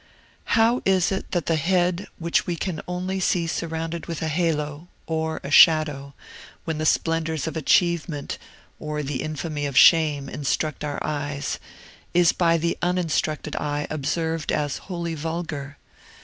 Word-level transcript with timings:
"How 0.57 0.81
is 0.83 1.11
it 1.11 1.29
that 1.29 1.45
the 1.45 1.57
head 1.57 2.07
which 2.17 2.47
we 2.47 2.55
can 2.55 2.81
only 2.87 3.19
see 3.19 3.45
surrounded 3.45 4.07
with 4.07 4.23
a 4.23 4.29
halo, 4.29 4.87
or 5.05 5.39
a 5.43 5.51
shadow, 5.51 6.15
when 6.65 6.79
the 6.79 6.87
splendors 6.87 7.45
of 7.45 7.55
achievement 7.55 8.39
or 8.79 9.03
the 9.03 9.21
infamy 9.21 9.67
of 9.67 9.77
shame 9.77 10.27
instruct 10.27 10.83
our 10.83 10.97
eyes, 11.03 11.59
is 12.15 12.31
by 12.31 12.57
the 12.57 12.79
uninstructed 12.81 13.55
eye 13.57 13.85
observed 13.91 14.51
as 14.51 14.79
wholly 14.89 15.13
vulgar? 15.13 15.77